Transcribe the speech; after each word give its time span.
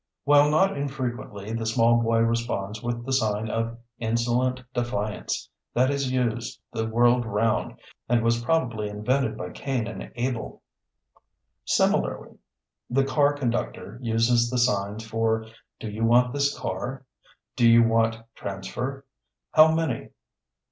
While 0.23 0.49
not 0.49 0.75
infrequently 0.75 1.53
the 1.53 1.67
small 1.67 2.01
boy 2.01 2.21
responds 2.21 2.81
with 2.81 3.05
the 3.05 3.13
sign 3.13 3.51
of 3.51 3.77
"insolent 3.99 4.63
defiance" 4.73 5.47
that 5.75 5.91
is 5.91 6.11
used 6.11 6.59
the 6.73 6.87
world 6.87 7.23
'round, 7.23 7.77
and 8.09 8.23
was 8.23 8.41
probably 8.43 8.89
invented 8.89 9.37
by 9.37 9.51
Cain 9.51 9.85
and 9.85 10.11
Abel. 10.15 10.63
Similarly, 11.65 12.39
the 12.89 13.05
car 13.05 13.33
conductor 13.33 13.99
uses 14.01 14.49
the 14.49 14.57
signs 14.57 15.05
for 15.05 15.45
"Do 15.79 15.87
you 15.87 16.03
want 16.03 16.33
this 16.33 16.57
car?" 16.57 17.05
"Do 17.55 17.69
you 17.69 17.83
want 17.83 18.17
transfer?" 18.33 19.05
"How 19.51 19.71
many?" 19.71 20.09